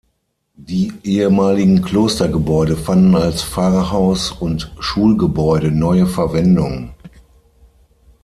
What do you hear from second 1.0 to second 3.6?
ehemaligen Klostergebäude fanden als